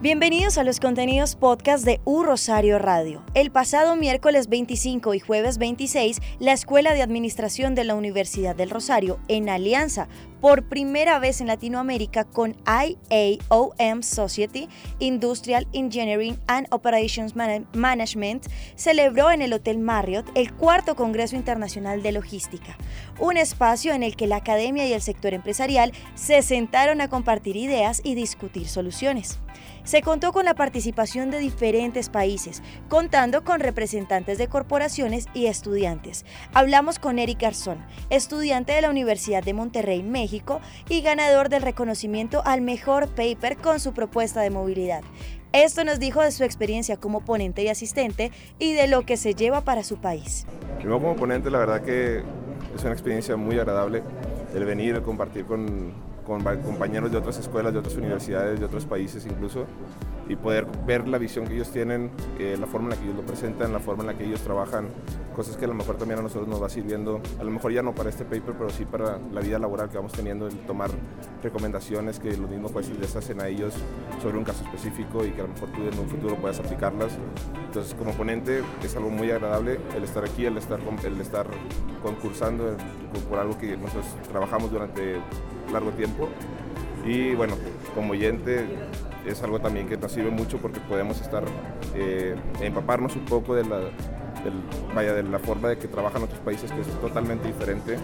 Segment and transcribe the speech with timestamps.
[0.00, 3.24] Bienvenidos a los contenidos podcast de U Rosario Radio.
[3.34, 8.70] El pasado miércoles 25 y jueves 26, la Escuela de Administración de la Universidad del
[8.70, 10.06] Rosario, en alianza
[10.40, 19.42] por primera vez en Latinoamérica con IAOM Society, Industrial Engineering and Operations Management, celebró en
[19.42, 22.76] el Hotel Marriott el cuarto Congreso Internacional de Logística,
[23.18, 27.56] un espacio en el que la academia y el sector empresarial se sentaron a compartir
[27.56, 29.38] ideas y discutir soluciones.
[29.84, 36.26] Se contó con la participación de diferentes países, contando con representantes de corporaciones y estudiantes.
[36.52, 37.78] Hablamos con Eric Garzón,
[38.10, 40.27] estudiante de la Universidad de Monterrey, México,
[40.88, 45.02] y ganador del reconocimiento al mejor paper con su propuesta de movilidad.
[45.52, 49.34] Esto nos dijo de su experiencia como ponente y asistente y de lo que se
[49.34, 50.46] lleva para su país.
[50.76, 52.18] Primero como ponente, la verdad que
[52.74, 54.02] es una experiencia muy agradable
[54.54, 55.92] el venir, a compartir con
[56.28, 59.64] con compañeros de otras escuelas, de otras universidades, de otros países incluso,
[60.28, 63.16] y poder ver la visión que ellos tienen, eh, la forma en la que ellos
[63.16, 64.88] lo presentan, la forma en la que ellos trabajan,
[65.34, 67.82] cosas que a lo mejor también a nosotros nos va sirviendo, a lo mejor ya
[67.82, 70.90] no para este paper, pero sí para la vida laboral que vamos teniendo, el tomar
[71.42, 73.72] recomendaciones que los mismos jueces les hacen a ellos
[74.20, 77.12] sobre un caso específico y que a lo mejor tú en un futuro puedas aplicarlas.
[77.64, 81.46] Entonces, como ponente es algo muy agradable el estar aquí, el estar, el estar
[82.02, 82.76] concursando
[83.30, 85.16] por algo que nosotros trabajamos durante
[85.70, 86.28] largo tiempo.
[87.04, 87.54] Y bueno,
[87.94, 88.66] como oyente
[89.26, 91.44] es algo también que nos sirve mucho porque podemos estar,
[91.94, 93.80] eh, empaparnos un poco de la,
[94.94, 97.96] vaya, de la forma de que trabajan otros países que es totalmente diferente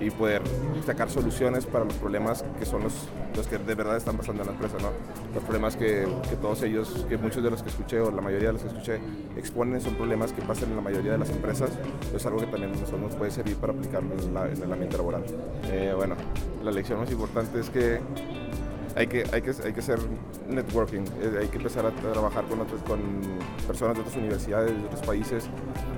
[0.00, 0.42] y poder
[0.86, 4.48] sacar soluciones para los problemas que son los, los que de verdad están pasando en
[4.48, 4.90] la empresa, ¿no?
[5.34, 8.48] Los problemas que, que, todos ellos, que muchos de los que escuché o la mayoría
[8.48, 9.00] de los que escuché
[9.36, 11.70] exponen son problemas que pasan en la mayoría de las empresas,
[12.14, 15.24] es algo que también nosotros nos puede servir para aplicarlo en, el ambiente laboral.
[15.64, 16.14] Eh, bueno,
[16.62, 18.00] la lección más importante es que
[18.98, 20.00] hay que, hay que, hay que hacer
[20.48, 22.98] networking, eh, hay que empezar a trabajar con, otros, con
[23.64, 25.48] personas de otras universidades, de otros países,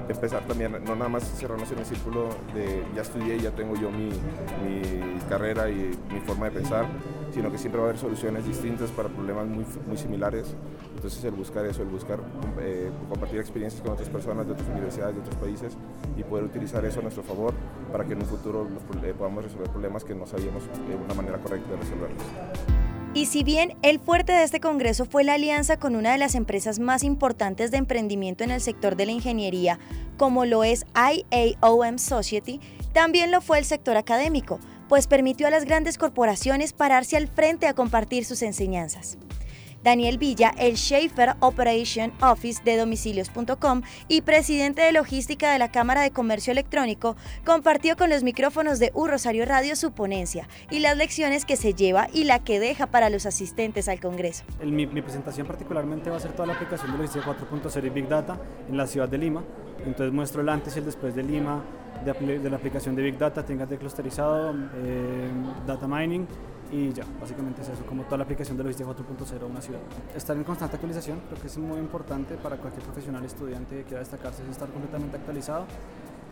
[0.06, 3.90] empezar también, no nada más cerrarnos en el círculo de ya estudié, ya tengo yo
[3.90, 6.86] mi, mi carrera y mi forma de pensar,
[7.32, 10.54] sino que siempre va a haber soluciones distintas para problemas muy, muy similares.
[10.94, 12.18] Entonces el buscar eso, el buscar
[12.60, 15.74] eh, compartir experiencias con otras personas de otras universidades, de otros países
[16.18, 17.54] y poder utilizar eso a nuestro favor
[17.90, 18.68] para que en un futuro
[19.02, 20.64] eh, podamos resolver problemas que no sabíamos
[21.02, 22.79] una manera correcta de resolverlos.
[23.12, 26.36] Y si bien el fuerte de este Congreso fue la alianza con una de las
[26.36, 29.80] empresas más importantes de emprendimiento en el sector de la ingeniería,
[30.16, 32.60] como lo es IAOM Society,
[32.92, 37.66] también lo fue el sector académico, pues permitió a las grandes corporaciones pararse al frente
[37.66, 39.18] a compartir sus enseñanzas.
[39.82, 46.02] Daniel Villa, el Schaefer Operation Office de domicilios.com y presidente de logística de la Cámara
[46.02, 50.96] de Comercio Electrónico, compartió con los micrófonos de U Rosario Radio su ponencia y las
[50.96, 54.44] lecciones que se lleva y la que deja para los asistentes al Congreso.
[54.64, 58.38] mi, presentación particularmente va a ser toda la aplicación de logística 4.0 y Big Data
[58.68, 59.42] en la ciudad de Lima.
[59.84, 61.62] Entonces muestro el antes y el después de Lima
[62.04, 65.30] de, la aplicación de Big Data, tengas de clusterizado, eh,
[65.66, 66.26] data mining
[66.72, 69.80] y ya, básicamente es eso, como toda la aplicación de logística 4.0 una ciudad.
[70.14, 74.00] Estar en constante actualización creo que es muy importante para cualquier profesional estudiante que quiera
[74.00, 75.66] destacarse, es estar completamente actualizado.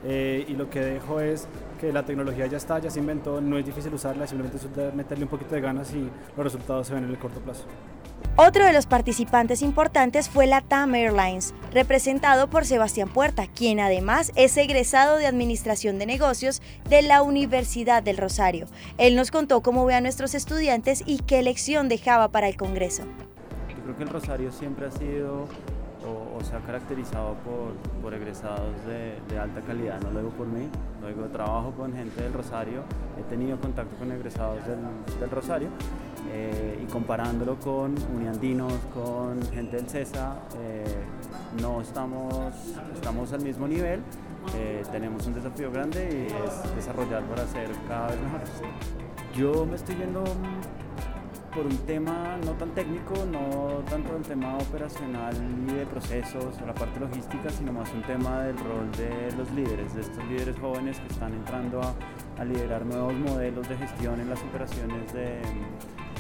[0.04, 1.48] Eh, y lo que dejo es
[1.80, 5.24] que la tecnología ya está, ya se inventó, no es difícil usarla, simplemente es meterle
[5.24, 7.64] un poquito de ganas y los resultados se ven en el corto plazo.
[8.40, 14.30] Otro de los participantes importantes fue la TAM Airlines, representado por Sebastián Puerta, quien además
[14.36, 18.66] es egresado de Administración de Negocios de la Universidad del Rosario.
[18.96, 23.02] Él nos contó cómo ve a nuestros estudiantes y qué lección dejaba para el Congreso.
[23.76, 25.48] Yo creo que el Rosario siempre ha sido
[26.06, 27.34] o, se ha caracterizado
[28.02, 30.68] por, egresados de, alta calidad, no lo digo por mí,
[31.02, 32.84] lo digo, trabajo con gente del Rosario,
[33.18, 35.68] he tenido contacto con egresados del, Rosario
[36.30, 40.84] eh, y comparándolo con uniandinos, con gente del CESA, eh,
[41.60, 42.54] no estamos,
[42.94, 44.00] estamos al mismo nivel,
[44.56, 48.50] eh, tenemos un desafío grande y es desarrollar para ser cada vez mejores.
[49.34, 50.24] Yo me estoy yendo
[51.54, 55.34] por un tema no tan técnico, no tanto el tema operacional
[55.68, 59.50] y de procesos o la parte logística, sino más un tema del rol de los
[59.52, 64.30] líderes, de estos líderes jóvenes que están entrando a, liderar nuevos modelos de gestión en
[64.30, 65.40] las operaciones de,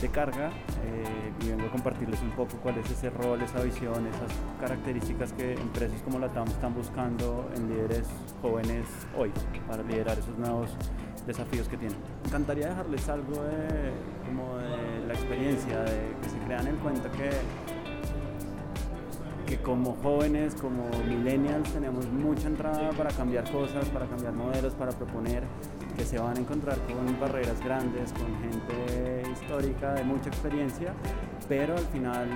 [0.06, 0.50] carga
[0.84, 4.30] eh, y vengo a compartirles un poco cuál es ese rol, esa visión, esas
[4.60, 8.06] características que empresas como la TAM están buscando en líderes
[8.40, 8.86] jóvenes
[9.16, 9.32] hoy
[9.66, 10.70] para liderar esos nuevos
[11.26, 11.98] desafíos que tienen.
[12.22, 13.92] Me encantaría dejarles algo de,
[14.58, 17.30] de la experiencia, de que se crean en cuenta que,
[19.48, 24.92] que como jóvenes, como millennials, tenemos mucha entrada para cambiar cosas, para cambiar modelos, para
[24.92, 25.42] proponer,
[25.96, 30.92] que se van a encontrar con barreras grandes, con gente histórica de mucha experiencia,
[31.48, 32.28] pero al final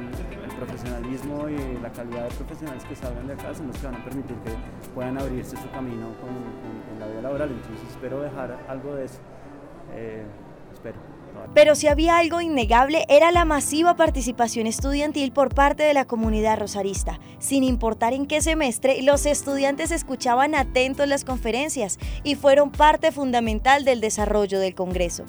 [0.42, 3.96] el profesionalismo y la calidad de profesionales que salgan de acá son los que van
[3.96, 4.52] a permitir que
[4.94, 6.30] puedan abrirse su camino con,
[6.94, 7.50] en la vida laboral.
[7.50, 9.18] Entonces espero dejar algo de eso.
[9.94, 10.24] Eh,
[10.72, 11.11] espero.
[11.54, 16.58] Pero si había algo innegable era la masiva participación estudiantil por parte de la comunidad
[16.58, 17.20] rosarista.
[17.38, 23.84] Sin importar en qué semestre, los estudiantes escuchaban atentos las conferencias y fueron parte fundamental
[23.84, 25.24] del desarrollo del Congreso.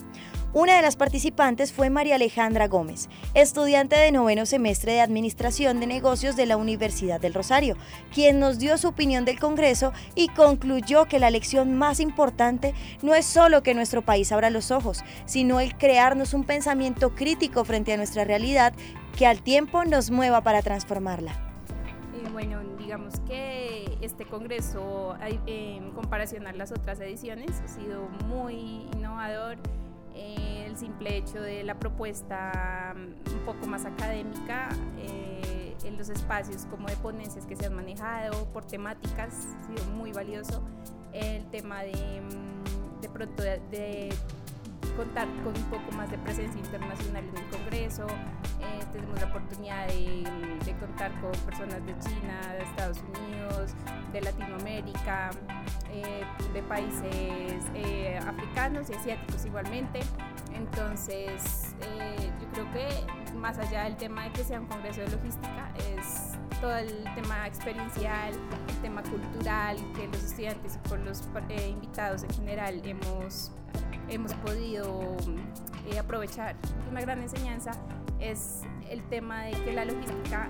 [0.56, 5.88] Una de las participantes fue María Alejandra Gómez, estudiante de noveno semestre de Administración de
[5.88, 7.76] Negocios de la Universidad del Rosario,
[8.14, 13.16] quien nos dio su opinión del Congreso y concluyó que la lección más importante no
[13.16, 17.92] es solo que nuestro país abra los ojos, sino el crearnos un pensamiento crítico frente
[17.92, 18.74] a nuestra realidad
[19.18, 21.32] que al tiempo nos mueva para transformarla.
[22.32, 25.16] Bueno, digamos que este Congreso,
[25.48, 29.58] en comparación a las otras ediciones, ha sido muy innovador
[30.16, 36.10] eh, el simple hecho de la propuesta mm, un poco más académica eh, en los
[36.10, 40.64] espacios como de ponencias que se han manejado por temáticas, ha sido muy valioso.
[41.12, 44.10] El tema de, mm, de pronto de
[44.96, 48.08] contar con un poco más de presencia internacional en el Congreso.
[48.64, 50.24] Eh, tenemos la oportunidad de,
[50.80, 53.74] contar con personas de China, de Estados Unidos,
[54.12, 55.32] de Latinoamérica,
[55.92, 56.24] eh,
[56.54, 60.00] de países eh, africanos y asiáticos igualmente.
[60.54, 61.76] Entonces,
[62.40, 66.38] yo creo que más allá del tema de que sea un Congreso de Logística, es
[66.62, 68.34] todo el tema experiencial,
[68.68, 73.52] el tema cultural, que los estudiantes y con los invitados en general hemos
[74.10, 75.16] hemos podido
[75.90, 76.56] eh, aprovechar.
[76.90, 77.72] Una gran enseñanza
[78.24, 80.50] es el tema de que la logística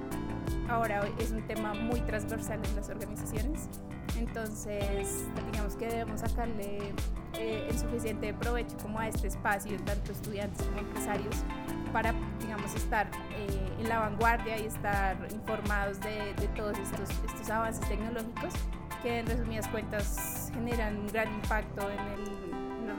[0.69, 3.69] ahora es un tema muy transversal en las organizaciones.
[4.17, 6.93] Entonces, digamos que debemos sacarle
[7.37, 11.43] eh, el suficiente provecho como a este espacio, tanto estudiantes como empresarios,
[11.91, 13.47] para, digamos, estar eh,
[13.79, 18.53] en la vanguardia y estar informados de, de todos estos, estos avances tecnológicos
[19.01, 22.52] que en resumidas cuentas generan un gran impacto en el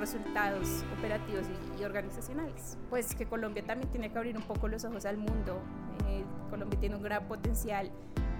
[0.05, 1.47] resultados operativos
[1.79, 2.77] y, organizacionales.
[2.91, 5.61] Pues que Colombia también tiene que abrir un poco los ojos al mundo.
[6.09, 7.91] Eh, Colombia tiene un gran potencial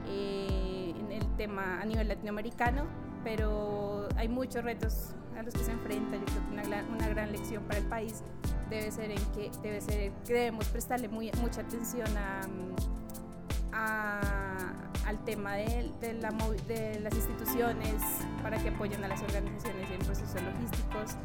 [0.07, 2.85] eh, en el tema a nivel latinoamericano,
[3.23, 6.17] pero hay muchos retos a los que se enfrenta.
[6.17, 8.23] Yo creo que una, gran, una gran lección para el país
[8.69, 12.41] debe ser en que, debe ser, que debemos prestarle muy, mucha atención a,
[13.73, 14.44] a
[15.07, 16.31] al tema de, de, la,
[16.67, 18.03] de, las instituciones
[18.43, 21.17] para que apoyen a las organizaciones en procesos logísticos,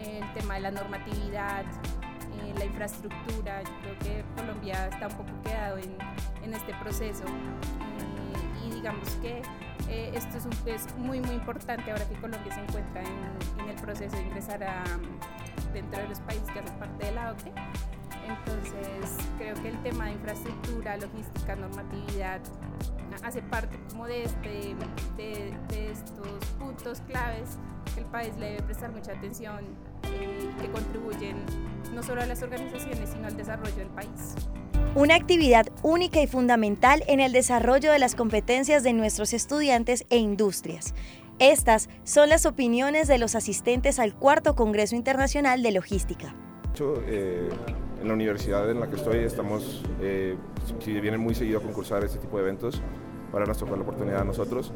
[0.00, 1.64] el tema de la normatividad,
[2.42, 3.62] eh, la infraestructura.
[3.62, 5.96] Yo creo que Colombia está un poco quedado en,
[6.44, 9.42] en este proceso eh, y digamos que
[9.88, 13.68] eh, esto es, un, es, muy muy importante ahora que Colombia se encuentra en, en
[13.70, 14.84] el proceso de ingresar a,
[15.72, 17.52] dentro de los países que hacen parte de la OCDE.
[18.26, 22.40] Entonces creo que el tema de infraestructura, logística, normatividad
[23.22, 24.74] hace parte como de, este,
[25.16, 27.58] de, de estos puntos claves
[27.94, 29.60] que el país le debe prestar mucha atención
[30.12, 31.36] eh, que contribuyen
[31.94, 34.34] no solo a las organizaciones, sino al desarrollo del país.
[34.94, 40.16] Una actividad única y fundamental en el desarrollo de las competencias de nuestros estudiantes e
[40.16, 40.94] industrias.
[41.38, 46.34] Estas son las opiniones de los asistentes al cuarto Congreso Internacional de Logística.
[47.06, 47.48] Eh,
[48.00, 50.36] en la universidad en la que estoy estamos, eh,
[50.80, 52.80] si vienen muy seguido a concursar este tipo de eventos,
[53.32, 54.72] para nos tocar la oportunidad a nosotros.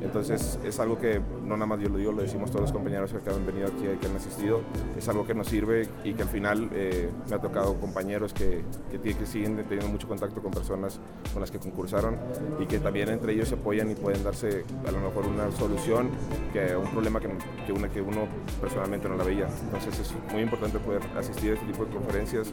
[0.00, 3.12] Entonces es algo que no nada más yo lo digo, lo decimos todos los compañeros
[3.12, 4.60] que han venido aquí, que han asistido,
[4.96, 8.64] es algo que nos sirve y que al final eh, me ha tocado compañeros que,
[8.90, 11.00] que, siguen teniendo mucho contacto con personas
[11.32, 12.18] con las que concursaron
[12.60, 16.10] y que también entre ellos se apoyan y pueden darse a lo mejor una solución
[16.52, 17.28] que un problema que,
[17.66, 18.28] que uno
[18.60, 19.48] personalmente no la veía.
[19.64, 22.52] Entonces es muy importante poder asistir a este tipo de conferencias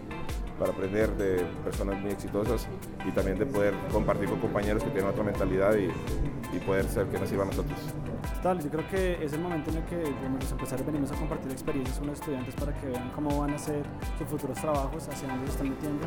[0.62, 2.68] para aprender de personas muy exitosas
[3.04, 5.90] y también de poder compartir con compañeros que tienen otra mentalidad y,
[6.68, 7.80] poder ser que nos sirva a nosotros.
[8.36, 11.16] Total, yo creo que es el momento en el que digamos, los empresarios venimos a
[11.16, 13.84] compartir experiencias con los estudiantes para que vean cómo van a hacer
[14.20, 16.06] sus futuros trabajos, hacia dónde se están metiendo,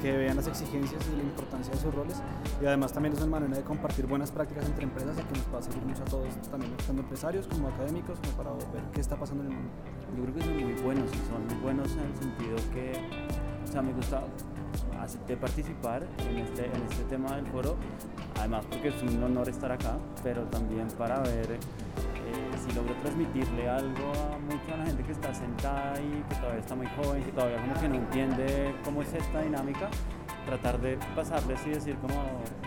[0.00, 2.22] que vean las exigencias y la importancia de sus roles
[2.60, 5.54] y además también es una manera de compartir buenas prácticas entre empresas y que nos
[5.54, 9.00] va a servir mucho a todos, también tanto empresarios como académicos, como para ver qué
[9.00, 9.72] está pasando en el mundo.
[10.16, 12.92] Yo creo que son muy buenos y son muy buenos en el sentido que,
[13.64, 14.22] o sea, me gusta
[15.40, 17.76] participar en este, en este tema del foro,
[18.38, 21.58] además porque es un honor estar acá, pero también para ver
[22.58, 26.74] si logro transmitirle algo a mucha la gente que está sentada y que todavía está
[26.74, 29.88] muy joven, que todavía como que no entiende cómo es esta dinámica,
[30.46, 32.14] tratar de pasarles y decir como,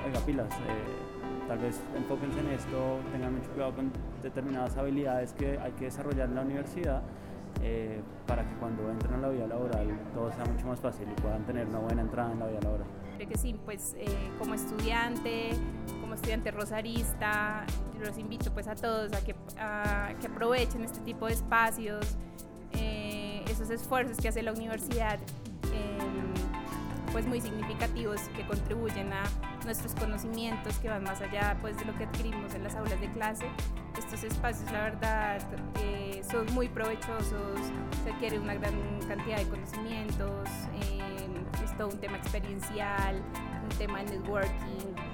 [0.05, 5.59] oiga, pilas, eh, tal vez enfóquense en esto, tengan mucho cuidado con determinadas habilidades que
[5.59, 7.01] hay que desarrollar en la universidad
[7.61, 11.21] eh, para que cuando entren a la vida laboral todo sea mucho más fácil y
[11.21, 12.87] puedan tener una buena entrada en la vida laboral.
[13.17, 14.07] Creo que sí, pues eh,
[14.39, 15.51] como estudiante,
[16.11, 17.65] como estudiante rosarista,
[18.01, 22.05] los invito pues a todos a que, a, que aprovechen este tipo de espacios,
[22.73, 25.19] eh, esos esfuerzos que hace la universidad
[27.13, 29.23] pues muy significativos que contribuyen a
[29.65, 33.09] nuestros conocimientos que van más allá pues de lo que adquirimos en las aulas de
[33.11, 33.45] clase.
[33.97, 35.39] Estos espacios la verdad
[35.81, 37.59] eh, son muy provechosos,
[38.03, 38.73] se adquiere una gran
[39.07, 40.49] cantidad de conocimientos,
[40.81, 41.27] eh,
[41.63, 43.21] es todo un tema experiencial,
[43.63, 45.10] un tema de networking,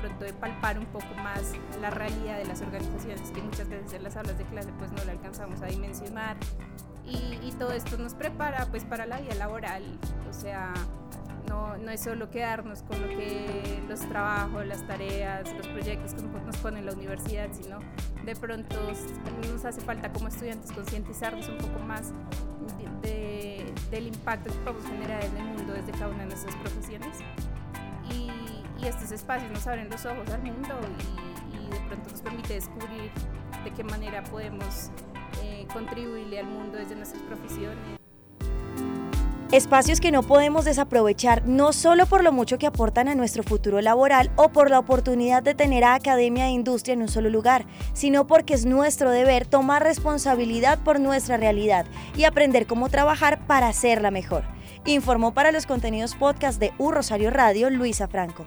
[0.00, 4.02] pronto de palpar un poco más la realidad de las organizaciones que muchas veces en
[4.02, 6.36] las aulas de clase pues no la alcanzamos a dimensionar
[7.06, 9.82] y, todo esto nos prepara pues para la vida laboral,
[10.30, 10.72] o sea,
[11.48, 16.22] no, no, es solo quedarnos con lo que los trabajos, las tareas, los proyectos que
[16.22, 17.80] nos pone la universidad, sino
[18.24, 18.76] de pronto
[19.50, 22.12] nos hace falta como estudiantes concientizarnos un poco más
[23.90, 27.18] del impacto que podemos generar en el mundo desde cada una de nuestras profesiones.
[28.82, 30.74] Y, estos espacios nos abren los ojos al mundo
[31.52, 33.10] y, y de pronto nos permite descubrir
[33.64, 34.90] de qué manera podemos
[35.42, 38.00] eh, contribuirle al mundo desde nuestras profesiones.
[39.52, 43.80] Espacios que no podemos desaprovechar no solo por lo mucho que aportan a nuestro futuro
[43.80, 47.66] laboral o por la oportunidad de tener a academia e industria en un solo lugar,
[47.92, 51.84] sino porque es nuestro deber tomar responsabilidad por nuestra realidad
[52.16, 54.44] y aprender cómo trabajar para hacerla mejor.
[54.84, 58.46] Informó para los contenidos podcast de U Rosario Radio Luisa Franco.